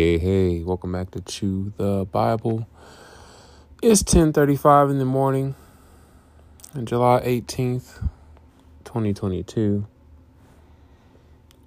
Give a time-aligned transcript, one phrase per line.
[0.00, 2.66] hey, hey, welcome back to Chew the Bible.
[3.82, 5.56] It's 10:35 in the morning
[6.74, 8.08] on July 18th,
[8.84, 9.86] 2022.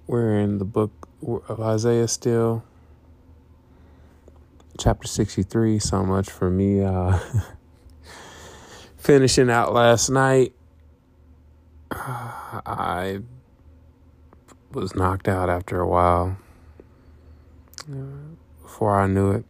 [0.08, 2.64] We're in the book of Isaiah still.
[4.80, 7.20] Chapter 63, so much for me uh
[8.96, 10.52] finishing out last night.
[11.92, 13.20] I
[14.72, 16.36] was knocked out after a while
[18.62, 19.44] before I knew it,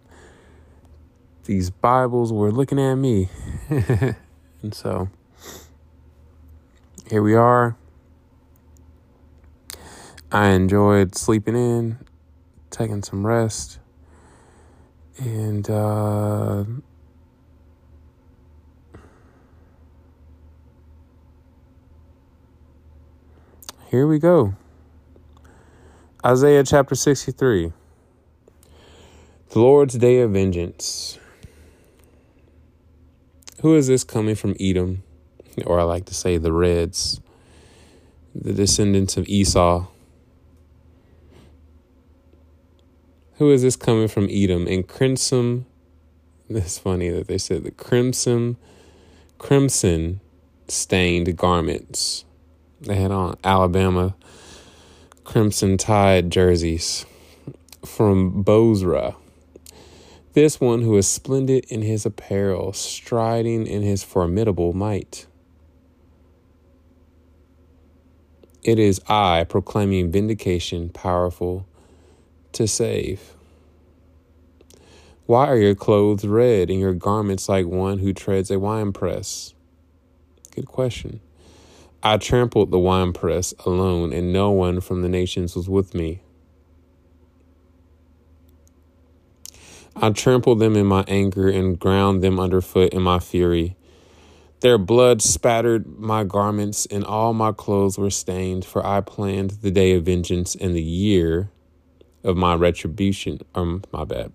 [1.44, 3.28] these Bibles were looking at me.
[3.68, 5.08] and so
[7.08, 7.76] here we are.
[10.32, 11.98] I enjoyed sleeping in,
[12.70, 13.78] taking some rest,
[15.16, 16.64] and uh,
[23.90, 24.54] here we go.
[26.26, 27.72] Isaiah chapter 63.
[29.55, 31.16] The Lord's day of vengeance.
[33.60, 35.05] Who is this coming from Edom?
[35.64, 37.20] Or I like to say the Reds,
[38.34, 39.86] the descendants of Esau.
[43.34, 44.66] Who is this coming from Edom?
[44.66, 45.66] In crimson,
[46.48, 48.56] it's funny that they said the crimson,
[49.38, 50.19] crimson
[50.66, 52.25] stained garments.
[52.80, 54.16] They had on Alabama
[55.22, 57.06] crimson tide jerseys
[57.84, 59.14] from Bozrah
[60.34, 65.26] this one who is splendid in his apparel, striding in his formidable might.
[68.64, 71.66] It is I proclaiming vindication, powerful
[72.52, 73.34] to save.
[75.26, 79.54] Why are your clothes red and your garments like one who treads a winepress?
[80.50, 81.20] Good question.
[82.02, 86.23] I trampled the winepress alone, and no one from the nations was with me.
[89.97, 93.77] I trampled them in my anger and ground them underfoot in my fury.
[94.60, 99.71] Their blood spattered my garments, and all my clothes were stained, for I planned the
[99.71, 101.50] day of vengeance and the year
[102.22, 103.41] of my retribution.
[103.54, 104.33] Um, my bad.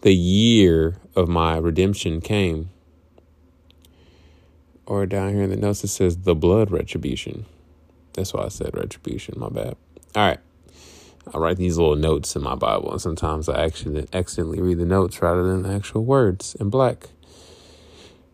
[0.00, 2.70] The year of my redemption came.
[4.84, 7.46] Or down here in the notes, it says the blood retribution.
[8.14, 9.38] That's why I said retribution.
[9.38, 9.76] My bad.
[10.16, 10.40] All right.
[11.32, 14.84] I write these little notes in my Bible, and sometimes I actually accidentally read the
[14.84, 17.10] notes rather than the actual words in black.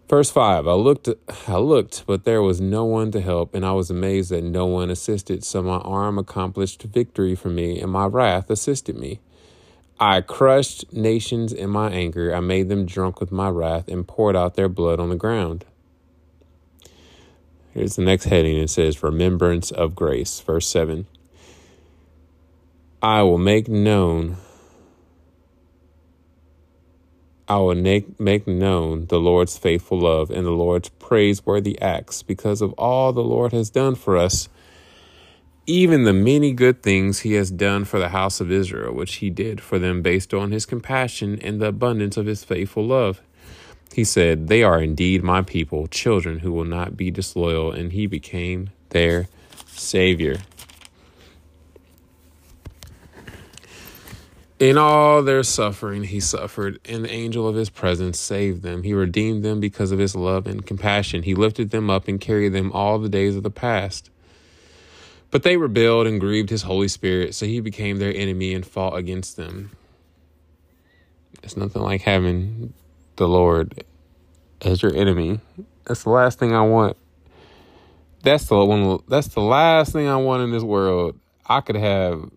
[0.09, 0.66] Verse five.
[0.66, 1.09] I looked,
[1.47, 4.65] I looked, but there was no one to help, and I was amazed that no
[4.65, 5.44] one assisted.
[5.44, 9.20] So my arm accomplished victory for me, and my wrath assisted me.
[10.00, 12.34] I crushed nations in my anger.
[12.34, 15.66] I made them drunk with my wrath, and poured out their blood on the ground.
[17.75, 18.56] Here's the next heading.
[18.56, 20.41] It says Remembrance of Grace.
[20.41, 21.06] Verse 7.
[23.03, 24.37] I will make known
[27.51, 32.61] I will make, make known the Lord's faithful love and the Lord's praiseworthy acts because
[32.61, 34.51] of all the Lord has done for us,
[35.65, 39.31] even the many good things he has done for the house of Israel, which he
[39.31, 43.23] did for them based on his compassion and the abundance of his faithful love.
[43.95, 48.07] He said, They are indeed my people, children who will not be disloyal, and he
[48.07, 49.29] became their
[49.69, 50.39] Savior.
[54.59, 58.83] In all their suffering, he suffered, and the angel of his presence saved them.
[58.83, 61.23] He redeemed them because of his love and compassion.
[61.23, 64.11] He lifted them up and carried them all the days of the past.
[65.31, 68.97] But they rebelled and grieved his Holy Spirit, so he became their enemy and fought
[68.97, 69.71] against them.
[71.45, 72.73] It's nothing like having
[73.15, 73.85] the Lord
[74.63, 75.41] as your enemy.
[75.85, 76.97] That's the last thing I want.
[78.25, 78.99] That's the one.
[79.07, 81.17] That's the last thing I want in this world.
[81.47, 82.29] I could have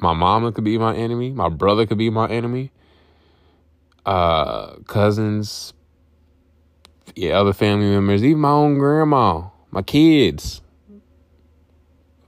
[0.00, 1.30] my mama could be my enemy.
[1.30, 2.72] My brother could be my enemy.
[4.06, 5.72] Uh, cousins,
[7.14, 10.62] yeah, other family members, even my own grandma, my kids,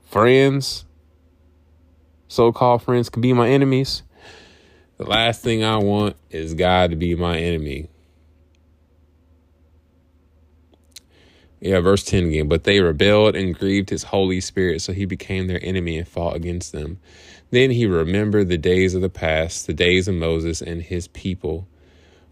[0.05, 0.85] friends,
[2.27, 4.03] so called friends could be my enemies.
[4.97, 7.89] The last thing I want is God to be my enemy.
[11.59, 12.47] Yeah, verse 10 again.
[12.47, 16.35] But they rebelled and grieved his Holy Spirit, so he became their enemy and fought
[16.35, 16.99] against them.
[17.53, 21.67] Then he remembered the days of the past, the days of Moses and his people.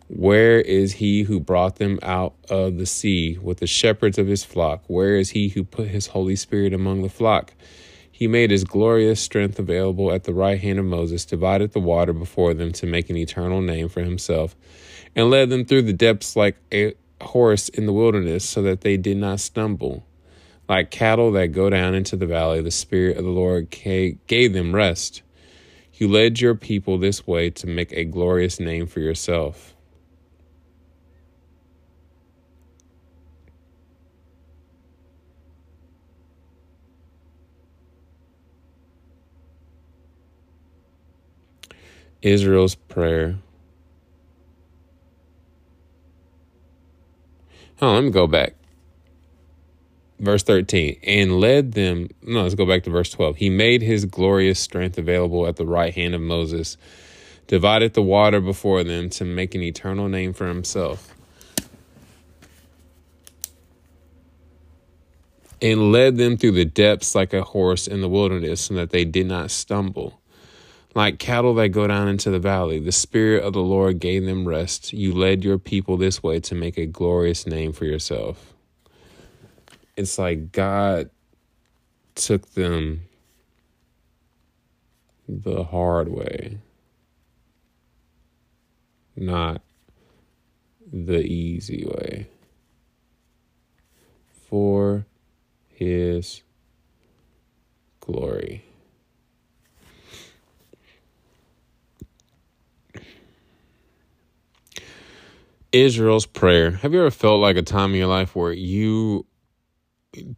[0.08, 4.44] Where is he who brought them out of the sea with the shepherds of his
[4.44, 4.84] flock?
[4.88, 7.54] Where is he who put his Holy Spirit among the flock?
[8.12, 12.14] He made his glorious strength available at the right hand of Moses, divided the water
[12.14, 14.56] before them to make an eternal name for himself,
[15.16, 18.98] and led them through the depths like a horse in the wilderness, so that they
[18.98, 20.04] did not stumble.
[20.72, 24.74] Like cattle that go down into the valley, the Spirit of the Lord gave them
[24.74, 25.22] rest.
[25.96, 29.76] You led your people this way to make a glorious name for yourself.
[42.22, 43.40] Israel's prayer.
[47.82, 48.61] Oh, let me go back.
[50.22, 52.08] Verse 13, and led them.
[52.22, 53.38] No, let's go back to verse 12.
[53.38, 56.78] He made his glorious strength available at the right hand of Moses,
[57.48, 61.16] divided the water before them to make an eternal name for himself,
[65.60, 69.06] and led them through the depths like a horse in the wilderness, so that they
[69.06, 70.22] did not stumble.
[70.94, 74.48] Like cattle that go down into the valley, the Spirit of the Lord gave them
[74.48, 74.94] rest.
[74.94, 78.51] You led your people this way to make a glorious name for yourself.
[80.02, 81.12] It's like God
[82.16, 83.04] took them
[85.30, 86.58] the hard way,
[89.16, 89.62] not
[90.92, 92.26] the easy way.
[94.50, 95.06] For
[95.68, 96.42] his
[98.00, 98.66] glory.
[105.72, 106.72] Israel's prayer.
[106.72, 109.28] Have you ever felt like a time in your life where you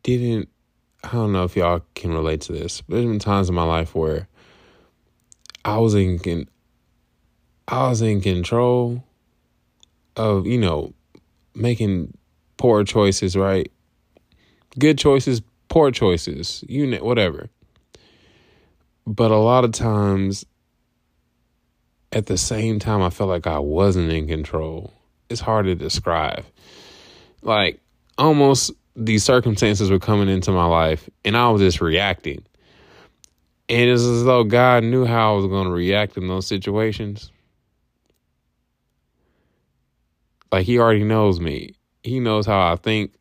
[0.04, 0.50] didn't?
[1.04, 3.64] I don't know if y'all can relate to this, but there's been times in my
[3.64, 4.28] life where
[5.66, 6.48] I was in,
[7.68, 9.04] I was in control
[10.16, 10.94] of you know
[11.56, 12.18] making
[12.58, 13.72] poor choices, right?
[14.80, 17.50] Good choices, poor choices, you know, whatever.
[19.06, 20.46] But a lot of times,
[22.12, 24.94] at the same time, I felt like I wasn't in control
[25.34, 26.46] it's hard to describe.
[27.42, 27.82] Like
[28.18, 32.44] almost these circumstances were coming into my life and I was just reacting.
[33.70, 37.32] And it's as though God knew how I was going to react in those situations.
[40.52, 41.74] Like he already knows me.
[42.04, 43.14] He knows how I think,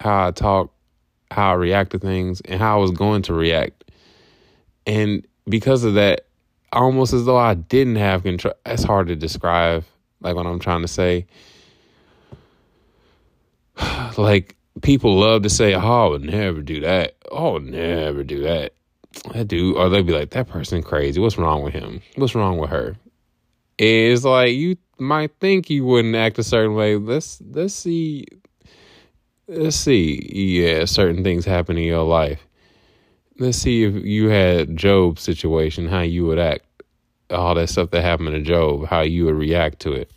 [0.00, 0.72] how I talk,
[1.30, 3.84] how I react to things, and how I was going to react.
[4.86, 6.26] And because of that,
[6.72, 8.54] almost as though I didn't have control.
[8.66, 9.84] It's hard to describe
[10.20, 11.26] like what I'm trying to say.
[14.16, 17.16] like people love to say, "Oh, I would never do that.
[17.30, 18.72] Oh, I would never do that."
[19.32, 21.20] That dude, or they'd be like, "That person crazy.
[21.20, 22.02] What's wrong with him?
[22.16, 22.96] What's wrong with her?"
[23.78, 26.96] It's like you might think you wouldn't act a certain way.
[26.96, 28.26] Let's let's see,
[29.46, 30.28] let's see.
[30.32, 32.44] Yeah, certain things happen in your life.
[33.38, 36.64] Let's see if you had Job's situation, how you would act
[37.30, 40.10] all that stuff that happened to Job, how you would react to it.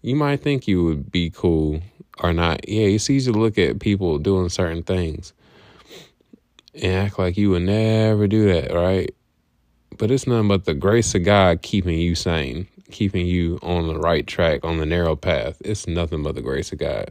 [0.00, 1.80] You might think you would be cool
[2.18, 2.68] or not.
[2.68, 5.32] Yeah, it's easy to look at people doing certain things
[6.74, 9.14] and act like you would never do that, right?
[9.96, 13.98] But it's nothing but the grace of God keeping you sane, keeping you on the
[13.98, 15.60] right track, on the narrow path.
[15.64, 17.10] It's nothing but the grace of God.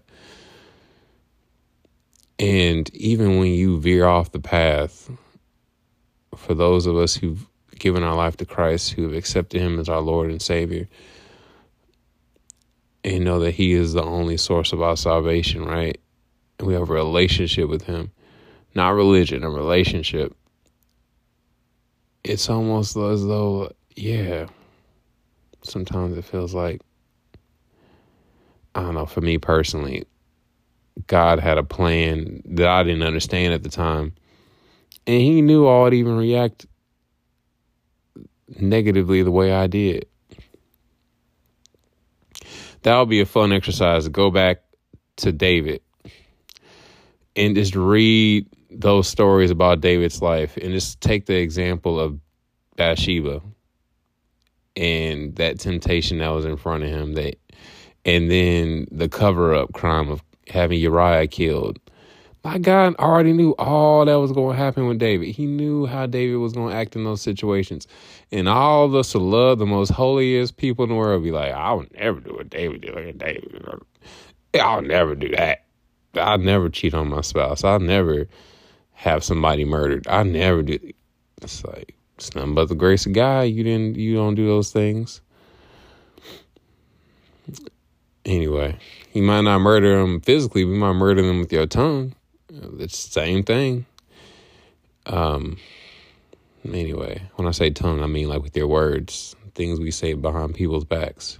[2.38, 5.10] And even when you veer off the path,
[6.36, 7.48] for those of us who've
[7.80, 10.88] given our life to Christ, who have accepted Him as our Lord and Savior,
[13.06, 16.02] and know that He is the only source of our salvation, right?
[16.58, 18.12] And we have a relationship with Him,
[18.74, 20.36] not religion, a relationship.
[22.24, 24.48] It's almost as though, yeah,
[25.62, 26.82] sometimes it feels like,
[28.74, 30.06] I don't know, for me personally,
[31.06, 34.16] God had a plan that I didn't understand at the time.
[35.06, 36.66] And he knew I would even react
[38.60, 40.08] negatively the way I did.
[42.86, 44.62] That would be a fun exercise to go back
[45.16, 45.82] to David
[47.36, 52.20] and just read those stories about David's life and just take the example of
[52.76, 53.42] Bathsheba
[54.76, 57.38] and that temptation that was in front of him that
[58.06, 61.80] and then the cover up crime of having Uriah killed
[62.46, 65.30] my God already knew all that was going to happen with David.
[65.36, 67.88] He knew how David was going to act in those situations.
[68.32, 71.92] And all the love the most holiest people in the world be like, I would
[71.96, 72.94] never do what David did.
[72.94, 73.66] Look at David.
[74.62, 75.66] I'll never do that.
[76.14, 77.64] I'll never cheat on my spouse.
[77.64, 78.28] I'll never
[78.92, 80.08] have somebody murdered.
[80.08, 80.78] I never do.
[81.42, 83.42] It's like, it's nothing but the grace of God.
[83.42, 85.20] You didn't, you don't do those things.
[88.24, 88.78] Anyway,
[89.14, 92.14] you might not murder them physically, we might murder them with your tongue.
[92.80, 93.86] It's the same thing.
[95.06, 95.58] Um.
[96.66, 100.56] Anyway, when I say tongue, I mean like with your words, things we say behind
[100.56, 101.38] people's backs,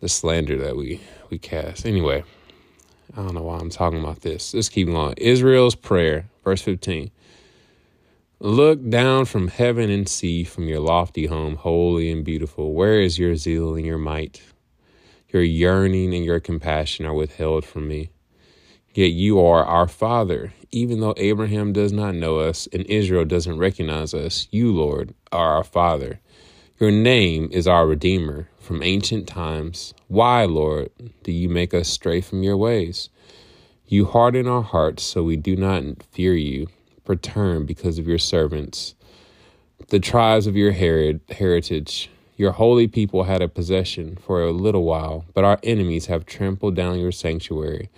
[0.00, 1.00] the slander that we
[1.30, 1.86] we cast.
[1.86, 2.22] Anyway,
[3.16, 4.54] I don't know why I'm talking about this.
[4.54, 5.14] Let's keep going.
[5.16, 7.10] Israel's prayer, verse 15.
[8.38, 12.72] Look down from heaven and see from your lofty home, holy and beautiful.
[12.72, 14.42] Where is your zeal and your might?
[15.28, 18.10] Your yearning and your compassion are withheld from me.
[18.92, 20.52] Yet you are our Father.
[20.72, 25.56] Even though Abraham does not know us and Israel doesn't recognize us, you, Lord, are
[25.56, 26.20] our Father.
[26.78, 29.94] Your name is our Redeemer from ancient times.
[30.08, 30.90] Why, Lord,
[31.22, 33.10] do you make us stray from your ways?
[33.86, 36.68] You harden our hearts so we do not fear you.
[37.06, 38.94] Return because of your servants,
[39.88, 42.10] the tribes of your heritage.
[42.36, 46.76] Your holy people had a possession for a little while, but our enemies have trampled
[46.76, 47.90] down your sanctuary.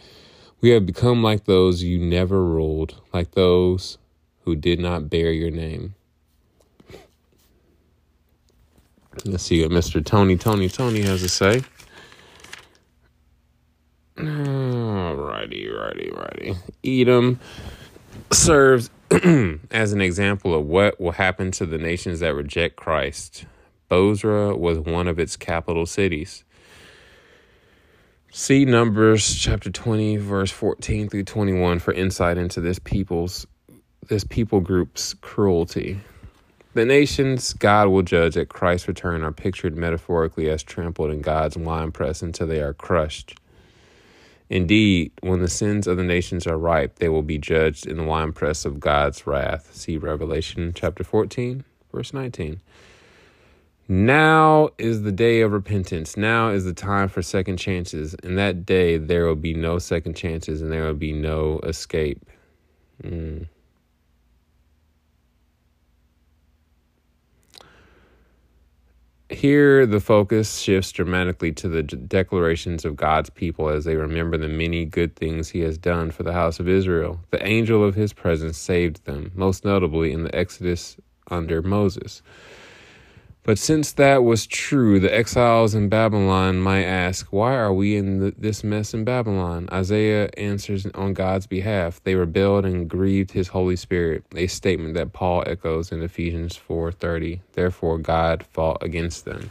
[0.62, 3.98] We have become like those you never ruled, like those
[4.44, 5.96] who did not bear your name.
[9.24, 10.04] Let's see what Mr.
[10.04, 11.62] Tony, Tony, Tony has to say.
[14.16, 16.54] Alrighty, righty, righty.
[16.84, 17.40] Edom
[18.30, 18.88] serves
[19.72, 23.46] as an example of what will happen to the nations that reject Christ.
[23.88, 26.44] Bozrah was one of its capital cities.
[28.34, 33.46] See Numbers chapter 20 verse 14 through 21 for insight into this people's
[34.08, 36.00] this people group's cruelty.
[36.72, 41.58] The nations God will judge at Christ's return are pictured metaphorically as trampled in God's
[41.58, 43.38] winepress until they are crushed.
[44.48, 48.04] Indeed, when the sins of the nations are ripe, they will be judged in the
[48.04, 49.74] winepress of God's wrath.
[49.74, 52.62] See Revelation chapter 14, verse 19.
[53.92, 56.16] Now is the day of repentance.
[56.16, 58.14] Now is the time for second chances.
[58.22, 62.24] In that day, there will be no second chances and there will be no escape.
[63.02, 63.48] Mm.
[69.28, 74.48] Here, the focus shifts dramatically to the declarations of God's people as they remember the
[74.48, 77.20] many good things He has done for the house of Israel.
[77.30, 80.96] The angel of His presence saved them, most notably in the Exodus
[81.30, 82.22] under Moses.
[83.44, 88.32] But since that was true, the exiles in Babylon might ask, Why are we in
[88.38, 89.68] this mess in Babylon?
[89.72, 92.00] Isaiah answers on God's behalf.
[92.04, 97.40] They rebelled and grieved his Holy Spirit, a statement that Paul echoes in Ephesians 4:30.
[97.54, 99.50] Therefore God fought against them.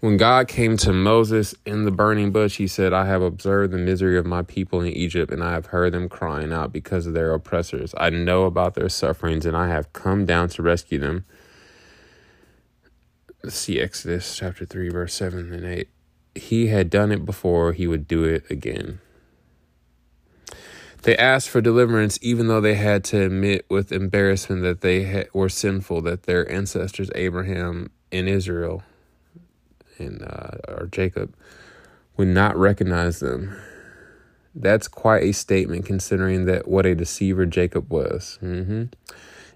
[0.00, 3.78] When God came to Moses in the burning bush, he said, I have observed the
[3.78, 7.14] misery of my people in Egypt, and I have heard them crying out because of
[7.14, 7.94] their oppressors.
[7.96, 11.24] I know about their sufferings, and I have come down to rescue them.
[13.48, 15.88] See Exodus chapter 3, verse 7 and 8.
[16.34, 19.00] He had done it before, he would do it again.
[21.02, 25.48] They asked for deliverance even though they had to admit with embarrassment that they were
[25.48, 28.82] sinful, that their ancestors, Abraham and Israel,
[29.98, 31.34] and uh, or Jacob
[32.16, 33.56] would not recognize them.
[34.54, 38.38] That's quite a statement considering that what a deceiver Jacob was.
[38.42, 38.84] Mm-hmm.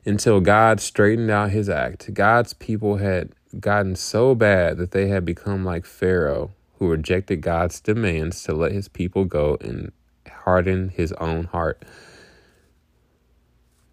[0.04, 5.24] Until God straightened out his act, God's people had gotten so bad that they had
[5.24, 9.92] become like Pharaoh, who rejected God's demands to let his people go and
[10.28, 11.82] harden his own heart.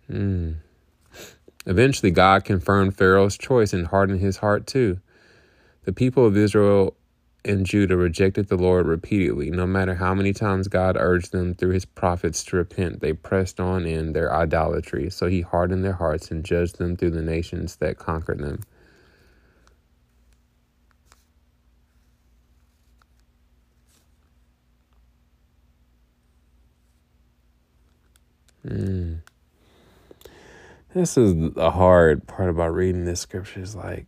[0.09, 0.55] Mm.
[1.65, 4.99] Eventually, God confirmed Pharaoh's choice and hardened his heart too.
[5.87, 6.97] The people of Israel
[7.45, 9.49] and Judah rejected the Lord repeatedly.
[9.49, 13.61] No matter how many times God urged them through his prophets to repent, they pressed
[13.61, 15.09] on in their idolatry.
[15.09, 18.63] So he hardened their hearts and judged them through the nations that conquered them.
[28.67, 29.19] Mm.
[30.93, 34.07] This is the hard part about reading this scripture is like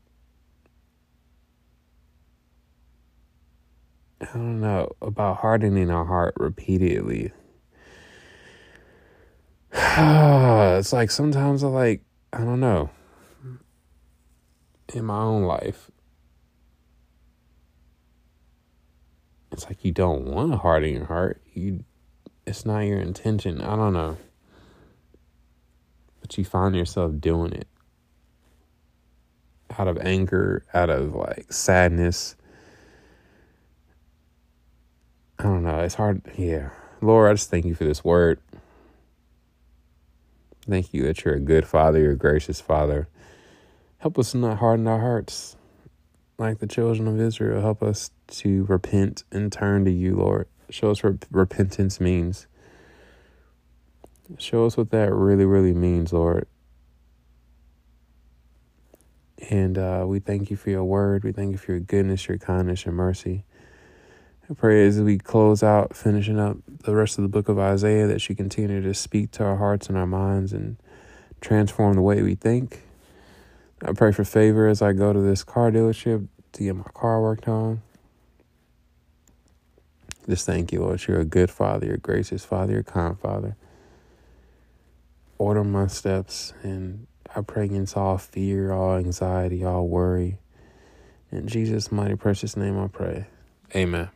[4.21, 7.31] I don't know, about hardening our heart repeatedly.
[9.73, 12.01] it's like sometimes I like,
[12.33, 12.89] I don't know,
[14.93, 15.89] in my own life,
[19.51, 21.41] it's like you don't want to harden your heart.
[21.53, 21.83] You,
[22.45, 23.61] it's not your intention.
[23.61, 24.17] I don't know.
[26.21, 27.67] But you find yourself doing it
[29.77, 32.35] out of anger, out of like sadness
[35.39, 35.79] I don't know.
[35.79, 36.21] It's hard.
[36.37, 36.69] Yeah.
[37.01, 38.41] Lord, I just thank you for this word.
[40.67, 43.07] Thank you that you're a good father, you're a gracious father.
[43.99, 45.55] Help us not harden our hearts
[46.37, 47.61] like the children of Israel.
[47.61, 50.47] Help us to repent and turn to you, Lord.
[50.69, 52.47] Show us what repentance means.
[54.37, 56.47] Show us what that really, really means, Lord.
[59.49, 61.23] And uh, we thank you for your word.
[61.23, 63.45] We thank you for your goodness, your kindness, your mercy.
[64.49, 68.07] I pray as we close out, finishing up the rest of the book of Isaiah,
[68.07, 70.77] that you continue to speak to our hearts and our minds and
[71.39, 72.81] transform the way we think.
[73.83, 77.21] I pray for favor as I go to this car dealership to get my car
[77.21, 77.83] worked on.
[80.27, 81.07] Just thank you, Lord.
[81.07, 83.55] You're a good father, you're a gracious father, you're a kind father.
[85.37, 90.39] Order my steps, and I pray against all fear, all anxiety, all worry.
[91.31, 93.27] In Jesus' mighty precious name I pray.
[93.75, 94.09] Amen.